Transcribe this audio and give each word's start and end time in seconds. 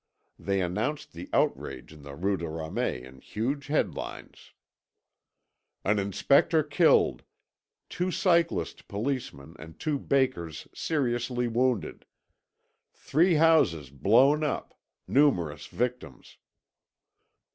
They 0.39 0.63
announced 0.63 1.13
the 1.13 1.29
outrage 1.31 1.93
in 1.93 2.01
the 2.01 2.15
Rue 2.15 2.35
de 2.35 2.45
Ramey 2.47 3.03
in 3.03 3.19
huge 3.21 3.67
headlines: 3.67 4.51
"An 5.85 5.99
Inspector 5.99 6.63
killed 6.63 7.23
Two 7.87 8.09
cyclist 8.09 8.87
policemen 8.87 9.55
and 9.59 9.79
two 9.79 9.99
bakers 9.99 10.67
seriously 10.73 11.47
wounded 11.47 12.07
Three 12.95 13.35
houses 13.35 13.91
blown 13.91 14.43
up, 14.43 14.73
numerous 15.07 15.67
victims." 15.67 16.39